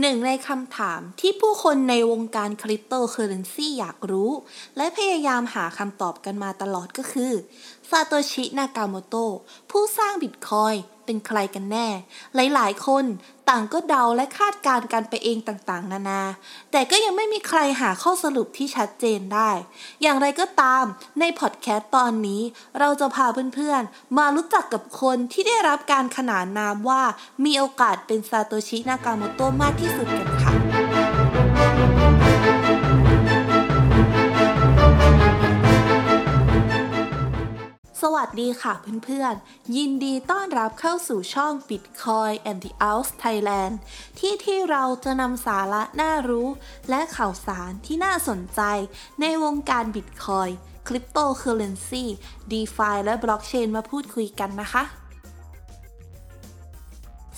[0.00, 4.30] หนึ่งในคำถามที่ผู้คนในวงการคริปโตเคอร์เรนซีอยากรู้
[4.76, 7.32] และพยายามหาคำตอบกันมาตลอดก็คือ
[7.90, 9.32] ซาโตชินากาโมโตะ
[9.70, 10.74] ผู้สร้างบิตคอยน์
[11.04, 11.88] เป็นใครกันแน่
[12.34, 13.04] หลายๆ คน
[13.48, 16.22] ต่างก็เดาและคาดการณ์กันไปเองต่างๆ นานา
[16.72, 19.50] แต่ก็ยังไม่มีใครหาข้อสรุปที่ชัดเจนได้
[20.02, 20.84] อย่างไรก็ตาม
[21.20, 22.42] ในพอดแคสต์ตอนนี้
[22.78, 27.02] เราจะพาเพื่อนๆ มารู้จักกับคนที่ได้รับการขนานนามว่า
[27.44, 32.27] มีโอกาสเป็นซาโตชินากาโมโตะมากที่สุดกันค่ะ
[38.18, 38.72] วัสดีค่ะ
[39.04, 43.74] เพื่อนๆ ยินดีต้อนรับเข้าสู่ช่อง Bitcoin and the o u t s Thailand
[44.18, 46.48] ที่ที่เราจะนำสาระน่ารู้
[46.90, 48.60] และข่าวสารที่น่าสนใจ
[49.20, 50.52] ในวงการ Bitcoin
[50.88, 52.04] Cryptocurrency
[52.50, 54.84] DeFi และ Blockchain มาพูดคุยกันนะคะ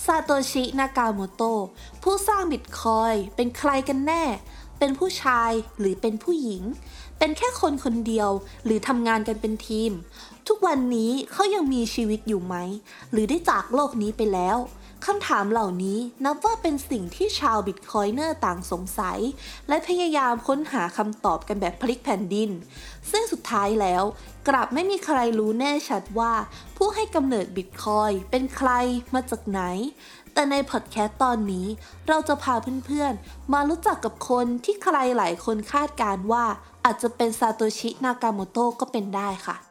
[0.05, 1.61] ซาโตชิ นากาโมโตะ
[2.03, 4.23] ผู้สร้างบิตคอยเป็นใครกันแน่
[4.83, 6.63] เป็นผู้ชายหรือเป็นผู้หญิง
[7.19, 8.29] เป็นแค่คนคนเดียว
[8.65, 9.91] หรือทำงานกันเป็นทีม
[10.47, 12.55] ทุกวันนี้เขายังมีชีวิตอยู่ไหม
[13.11, 14.57] หรือได้จากโลกนี้ไปแล้ว
[15.07, 19.19] คำถามเหล่านี้นับว่าเป็นสิ่งที่ชาวบิตคอยเนอร์ต่างสงสัย
[19.67, 22.49] และพยายามค้นหาคำตอบกันแบบพลิกแผ่นดิน
[23.11, 24.03] ซึ่งสุดท้ายแล้ว
[24.47, 26.33] กลับไม่มีใครรู้แน่ชัดว่า
[26.77, 28.69] ผู้ให้กำเนิดบิตคอยเป็นใคร
[29.13, 29.61] มาจากไหน
[30.33, 31.67] แต่ในพอดแคสต์ตอนนี้
[32.07, 36.45] เราจะพาเพื่อนๆ มารู้จักกับคนที่ใครหลายคนคาดการว่า
[36.85, 39.70] อาจจะเป็นซาโตชินากาโมโตะก็เป็นได้ค่ะ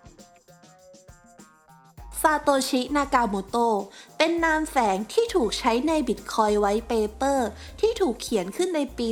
[2.23, 3.77] ซาโตชินากาโมโตะ
[4.17, 7.41] เป็นนามแฝงที่ถูกใช้ใน Bitcoin White Paper
[7.81, 9.09] ที่ถูกเขียนขึ้นในปี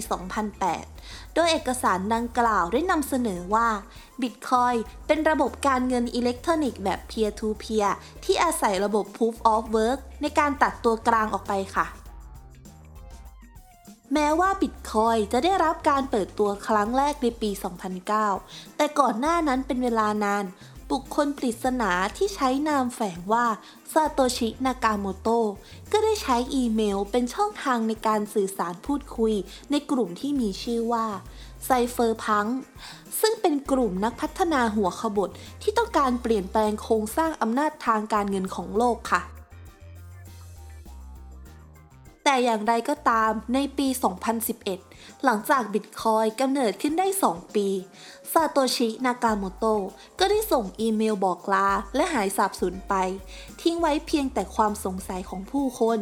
[0.64, 3.68] 2008 โดยเอกสารดังกล่าวได้นำเสนอว่า
[4.20, 7.90] Bitcoin เป็นระบบการเงินอิเล็กทรอนิกส์แบบ Peer to Peer
[8.24, 11.86] ที่อาศัยระบบ Proof of Work ในการตัดตัวกลางออกไปค่ะ
[14.14, 17.50] แม้ว่าบิตคอยจะได้รับการเปิดตัวครั้งแรกในปี
[18.14, 20.44] 2009 แต่ก่อนหน้านั้นเป็นเวลานาน
[20.90, 23.46] บุคคลปริศนาที่ใช้นามแฝงว่า
[23.92, 25.46] ซาโตชิ นากาโมโตะ
[25.92, 29.34] ก็ได้ใช้อีเมลเป็นช่องทางในการสื่อสารพูดคุย
[29.70, 31.06] ในกลุ่มที่มีชื่อว่า
[31.64, 32.46] ไซเฟอร์พัง
[33.20, 35.30] ซึ่งเป็นกลุ่มนักพัฒนาหัวขบถ
[35.62, 39.22] ที่ต้องการเปลี่ยนแปลงโครงสร้างอำนาจทางการเงินของโลกค่ะ
[42.30, 43.88] แต่อย่างไรก็ตามในปี
[44.56, 47.68] 2011 หลังจากบิตคอยกำเนิดขึ้นได้ 2 ปี
[48.32, 49.82] ซาโตชิ นากาโมโตะ
[50.18, 52.94] ก็ได้ส่งอีเมลบอกลาและหายสาบสูญไป
[53.60, 56.00] ทิ้งไว้เพียงแต่ความสงสัยของผู้คน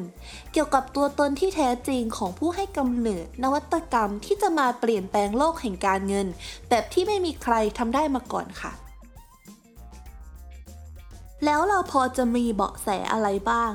[0.52, 6.26] เกี่ยวกับตัวตนที่แท้จริงของผู้ให้กำเนิดนวัตกรรมที่จะมาเปลี่ยนแปลงโลกแห่งการเงิน
[6.68, 8.85] แบบที่ไม่มีใครทำได้มาก่อนค่ะ
[11.44, 13.72] แล้วเราพอจะมีเบาะแสอะไรบ้าง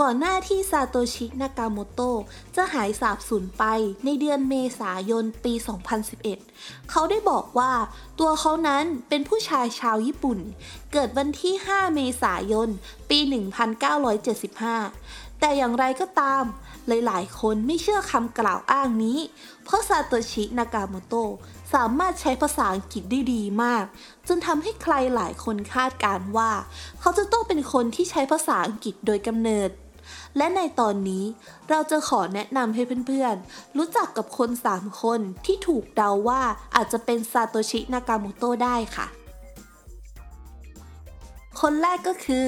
[0.00, 2.20] ก่อนหน้าที่ซาโตชิ นากาโมโตะ
[2.56, 3.64] จะหายสาบสูญไป
[4.04, 5.52] ในเดือนเมษายนปี
[6.22, 7.72] 2011 เขาได้บอกว่า
[8.20, 10.38] ตัวเขานั้นเป็นผู้ชายชาวญี่ปุ่น
[10.92, 12.68] เกิดวันที่ 5 เมษายน
[13.10, 13.18] ปี
[14.44, 16.44] 1975 แต่อย่างไรก็ตาม
[16.88, 19.18] หลายๆ คนไม่เชื่อคำกล่าวอ้างนี้
[19.64, 21.30] เพราะซาโตชินากาโมโตะ
[21.74, 23.84] สามารถใช้ภาษาอังกฤษได้ดีมาก
[24.28, 26.50] จนทำให้ใครหลายคนคาดการว่า
[27.00, 29.70] เขาจะต้องเป็นคนที่ใช้ภาษาอังกฤษโดยกำเนิด
[30.36, 31.24] และในตอนนี้
[31.68, 36.42] เราจะขอแนะนำให้เพื่อนๆ รู้จักกับคน 3 คนที่ถูกเดาว่า
[36.76, 39.06] อาจจะเป็นซาโตชินากาโมโตะได้ค่ะ
[41.60, 42.46] คนแรกก็คือ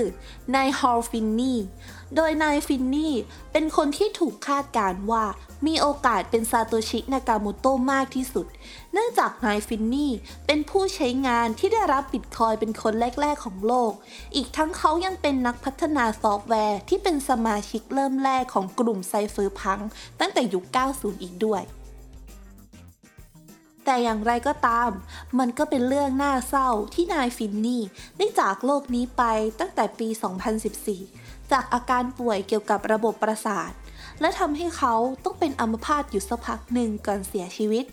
[0.54, 1.60] นาย Hal Finney
[2.16, 3.14] โดยนายฟินนี่
[3.52, 5.24] เป็นคนที่ถูกคาดการณ์ว่า
[5.66, 8.46] มีโอกาสเป็นซาโตชินากาโมโตะมากที่สุด
[8.92, 10.12] เนื่องจากนายฟินนี่
[10.46, 13.92] เป็นผู้ใช้งานที่ได้รับบิตคอยน์เป็นคนแรก ๆ ของโลก
[14.36, 19.80] อีกทั้งเขายังเป็นนักพัฒนาซอฟต์แวร์ที่เป็นสมาชิกเริ่มแรกของกลุ่ม Cypherpunk
[20.20, 21.62] ตั้งแต่ยุค 90 อีกด้วย
[23.86, 24.90] แต่อย่างไรก็ตาม
[25.38, 27.82] มันก็เป็นเรื่องน่าเศร้าที่นายฟินนี่
[28.16, 29.22] ได้จากโลกนี้ไป
[29.60, 30.08] ตั้งแต่ปี
[30.80, 33.70] 2014 จากอาการป่วยเกี่ยวกับระบบประสาท
[34.20, 37.84] และทำให้เขาต้องเป็นอัมพาตอยู่สักพักหนึ่งก่อนเสียชีวิต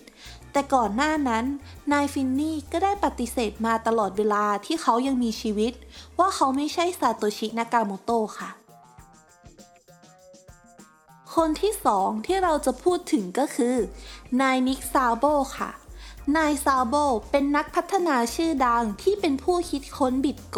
[0.51, 1.45] แต่ก่อนหน้านั้น
[1.91, 5.73] นายฟินนี่ก็ได้ปฏิเสธมาตลอดเวลาที่เขายังมีชีวิต
[6.19, 8.51] ว่าเขาไม่ใช่ซาโตชิ นากาโมโตะค่ะ
[11.35, 13.75] คนที่สองที่เราจะพูดถึงก็คือ
[14.41, 15.23] นาย Nick Szabo
[15.57, 15.71] ค่ะ
[16.37, 16.95] นายซาโบ
[17.31, 20.57] เป็นนักพัฒนาชื่อดังที่เป็นผู้คิดค้น Bit Gold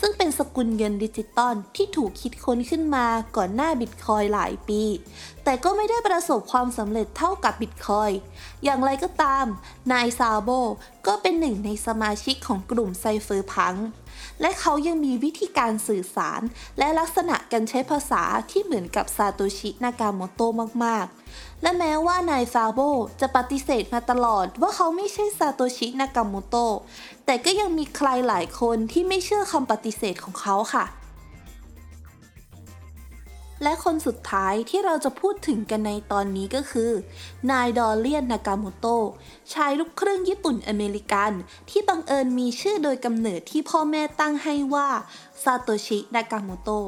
[0.00, 3.06] ซึ่งเป็นสกุลเงินดิจิตอลที่ถูกคิดค้นขึ้นมา
[3.36, 4.82] ก่อนหน้าบิตคอยน์หลายปี
[5.44, 8.10] แต่ก็ไม่ได้ประสบความสำเร็จเท่ากับบิตคอยน์
[8.64, 9.46] อย่างไรก็ตาม
[9.92, 10.50] นายซาโบ
[11.06, 13.74] ก็เป็นหนึ่งในสมาชิกของกลุ่ม Cypherpunk
[14.40, 16.40] และเขายังมีวิธีการสื่อสาร
[16.78, 20.52] และลักษณะการใช้ภาษาที่เหมือนกับซาโตชิ นากาโมโตะ
[20.84, 22.80] มากๆ และแม้ว่านายซาโบ
[23.20, 26.74] จะปฏิเสธมาตลอดว่าเขาไม่ใช่ซาโตชิ นากาโมโตะ
[27.26, 30.84] แต่ก็ยังมีใครหลายคนที่ไม่เชื่อคำปฏิเสธของเขาค่ะ
[33.62, 36.90] และคนสุดท้ายที่เราจะพูดถึงกันในตอนนี้ก็คือ
[37.50, 39.04] นายดอเลียนนากาโมโตะ
[39.52, 41.32] ชายลูกครึ่งญี่ปุ่นอเมริกัน
[41.70, 44.88] ที่บังเอิญมีชื่อโดยกำเนิดที่พ่อแม่ตั้งให้ว่า
[45.42, 46.86] ซาโตชินากาโมโตะ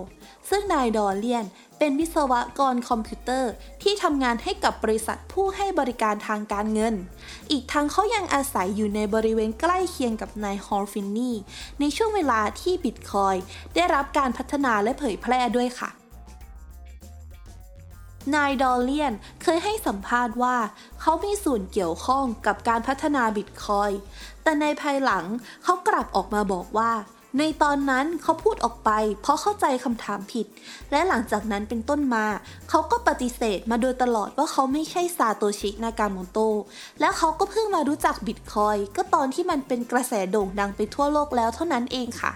[0.50, 1.44] ซึ่งนาย Dorian
[1.78, 6.94] เป็นวิศวกรคอมพิวเตอร์ที่ทำงานให้กับบริษัทผู้ให้บริการทางการเงิน
[7.50, 11.36] อีกทั้งเขายังอาศัยอยู่ในบริเวณใกล้เคียงกับนาย Hal Finney
[11.80, 13.34] ในช่วงเวลาที่บิตคอยน์
[13.74, 15.90] ได้รับการพัฒนาและเผยแพร่ด้วยค่ะ
[18.34, 20.56] นาย Dorian เคยให้สัมภาษณ์ว่า
[21.00, 23.98] เขามีส่วนเกี่ยวข้องกับการพัฒนาบิตคอยน์
[24.42, 25.24] แต่ในภายหลัง
[25.64, 26.92] เขากลับออกมาบอกว่า
[27.38, 28.90] ในตอนนั้นเขาพูดออกไป
[29.22, 30.46] เพราะเข้าใจคำถามผิด
[30.90, 32.26] และหลังจากนั้นเป็นต้นมา
[32.70, 36.56] เขาก็ปฏิเสธมาโดยตลอดว่าเขาไม่ใช่ซาโตชินากาโมโตะ
[37.00, 42.32] และเขาก็เพิ่งมารู้จักบิตคอยก็ตอนที่มันเป็นกระแสโด่งดังไปทั่วโลกแล้วเท่านั้นเองค่ะ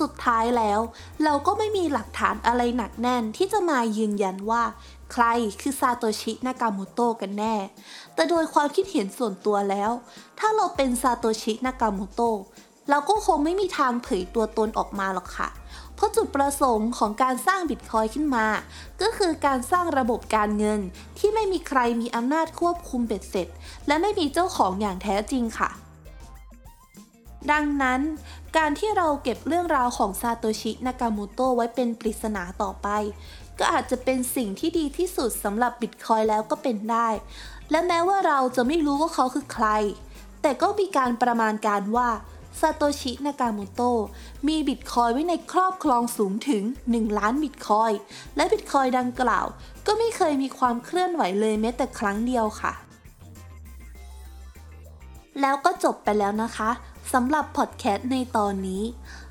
[0.00, 0.80] สุดท้ายแล้ว
[1.24, 4.62] เราก็ไม่มีหลักฐานอะไรหนักแน่นที่จะมายืนยันว่า
[5.12, 5.24] ใคร
[5.60, 7.56] คือซาโตชิ นากาโมโตะกันแน่
[8.14, 9.90] แต่โดยความคิดเห็นส่วนตัวแล้ว
[10.38, 12.38] ถ้าเราเป็นซาโตชิ นากาโมโตะ
[12.90, 15.48] เราก็คงไม่มีทางเผยตัวตนออกมาหรอกค่ะ
[15.94, 18.46] เพราะจุดประสงค์ของการสร้างบิตคอยน์ขึ้นมา
[19.02, 20.80] ก็คือการสร้างระบบการเงิน
[21.18, 23.48] ที่ไม่มีใครมีอำนาจควบคุมเบ็ดเสร็จ
[23.86, 25.70] และไม่มีเจ้าของอย่างแท้จริงค่ะ
[27.52, 28.00] ดังนั้น
[28.56, 32.88] การที่เราเก็บเรื่องราวของซาโตชิ นากาโมโตะไว้เป็นปริศนาต่อไป
[33.58, 37.08] ก็อาจจะเป็นสิ่งที่ดีที่สุดสำหรับบิตคอยแล้วก็เป็นได้
[37.70, 39.68] และแม้ว่าเราจะไม่รู้ว่าเขาคือใคร
[40.42, 42.08] แต่ก็มีการประมาณการว่า
[42.60, 43.98] ซาโตชิ นากาโมโตะ
[44.48, 47.92] มีบิตคอยไว้ในครอบครองสูงถึง 1 ล้านบิตคอย
[48.36, 49.46] และบิตคอยดังกล่าว
[49.86, 52.72] ก็ไม่เคยมีความเคลื่อนไหวเลยแม้แต่ครั้งเดียวค่ะ
[55.40, 56.70] แล้วก็จบไปแล้วนะคะ
[57.12, 58.82] สำหรับพอดแคสต์ในตอนนี้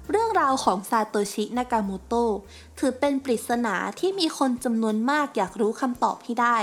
[0.09, 2.31] เรื่องราวของซาโตชิ นากาโมโตะ
[2.79, 6.57] ถือเป็นปริศนาที่มีคนจำนวนมากอยากรู้คำตอบให้ได้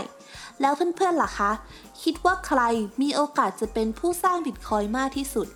[0.60, 1.50] แล้วเพื่อนๆล่ะคะ
[2.02, 2.60] คิดว่าใคร
[3.02, 5.46] มีโอกาสจะเป็นผู้สร้างบิตคอยน์มากที่สุด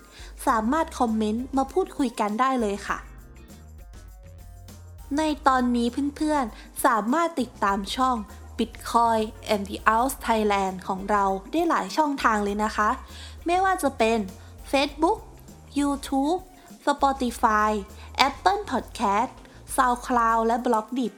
[0.47, 2.97] สามารถคอมเมนต์มาพูดคุยกันได้เลยค่ะ
[5.17, 8.15] ในตอนนี้เพื่อนๆ สามารถติดตามช่อง
[8.57, 9.21] Bitcoin
[9.53, 12.89] and the Out Thailand ของเราได้หลายช่องทางเลยนะคะ
[13.45, 14.17] ไม่ว่าจะเป็น
[14.71, 15.17] Facebook
[15.79, 16.39] YouTube
[16.85, 17.71] Spotify
[18.27, 19.31] Apple Podcast
[19.75, 21.13] SoundCloud และ b l o g d i t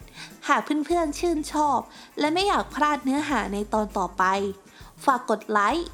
[0.48, 1.80] หากเพื่อนๆชื่นชอบ
[2.20, 4.24] และไม่อยากพลาดเนื้อหาในตอนต่อไป
[5.06, 5.88] ฝากกดไลค์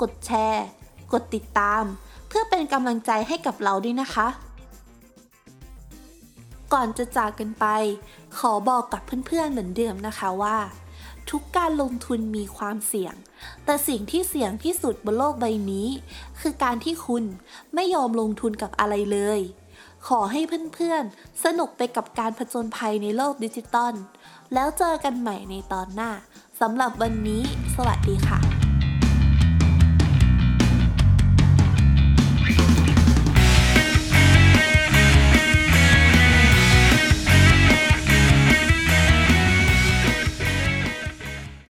[0.00, 0.64] กดแชร์
[1.12, 1.82] กดติดตาม
[2.28, 4.28] เพื่อเป็นกำลังใจให้กับเราด้วยนะคะ
[6.72, 7.66] ก่อนจะจากกันไป
[8.38, 10.56] ขอบอกกับเพื่อนๆเหมือนเดิมนะคะว่า
[11.30, 13.14] ทุกการลงทุนมีความเสี่ยง
[13.64, 15.88] แต่สิ่งที่เสี่ยงที่สุดบนโลกใบนี้
[16.40, 17.24] คือการที่คุณ
[17.74, 19.40] ไม่ยอมลงทุนกับอะไรเลย
[20.06, 20.40] ขอให้
[20.74, 23.94] เพื่อนๆ สนุกไปกับการผจญภัยในโลกดิจิตอล
[24.54, 26.10] แล้วเจอกันใหม่ในตอนหน้า
[26.60, 27.42] สำหรับวันนี้
[27.76, 28.69] สวัสดีค่ะ